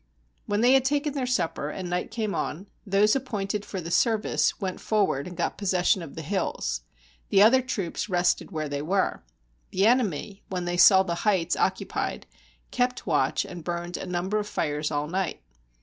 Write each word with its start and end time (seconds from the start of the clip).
When 0.47 0.61
they 0.61 0.73
had 0.73 0.83
taken 0.83 1.13
their 1.13 1.27
supper, 1.27 1.69
and 1.69 1.87
night 1.87 2.09
came 2.09 2.33
on, 2.33 2.65
those 2.87 3.15
appointed 3.15 3.63
for 3.63 3.79
the 3.79 3.91
service 3.91 4.59
went 4.59 4.81
forward 4.81 5.27
and 5.27 5.37
got 5.37 5.59
possession 5.59 6.01
of 6.01 6.15
the 6.15 6.23
hills; 6.23 6.81
the 7.29 7.43
other 7.43 7.61
troops 7.61 8.09
rested 8.09 8.49
where 8.49 8.67
they 8.67 8.81
were. 8.81 9.21
The 9.69 9.85
enemy, 9.85 10.41
when 10.49 10.65
they 10.65 10.77
saw 10.77 11.03
the 11.03 11.13
heights 11.21 11.55
oc 11.55 11.75
cupied, 11.75 12.23
kept 12.71 13.05
watch 13.05 13.45
and 13.45 13.63
burned 13.63 13.95
a 13.95 14.07
number 14.07 14.39
of 14.39 14.47
fires 14.47 14.89
all 14.89 15.05
night. 15.07 15.39